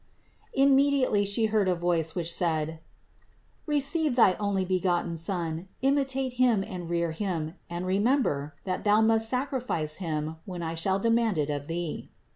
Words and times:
Immediately 0.55 1.25
She 1.25 1.45
heard 1.45 1.67
a 1.67 1.75
voice, 1.75 2.15
which 2.15 2.33
said: 2.33 2.79
"Receive 3.67 4.15
thy 4.15 4.33
Onlybe 4.39 4.81
gotten 4.81 5.15
Son, 5.15 5.67
imitate 5.83 6.33
Him 6.41 6.63
and 6.63 6.89
rear 6.89 7.11
Him; 7.11 7.53
and 7.69 7.85
remember, 7.85 8.55
that 8.63 8.83
thou 8.83 9.01
must 9.01 9.29
sacrifice 9.29 9.97
Him 9.97 10.37
when 10.45 10.63
I 10.63 10.73
shall 10.73 10.97
demand 10.97 11.37
it 11.37 11.51
of 11.51 11.67
thee." 11.67 12.09